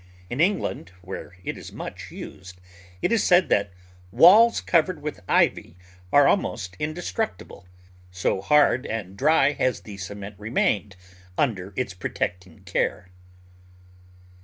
[0.31, 2.59] In England, where it is much used,
[3.03, 3.71] it is said that
[4.11, 5.77] walls covered with Ivy
[6.11, 7.65] are almost indestruc tible,
[8.09, 10.95] so hard and dry has the cement remained
[11.37, 13.11] under its protecting care.